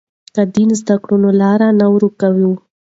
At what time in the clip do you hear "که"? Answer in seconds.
0.35-0.41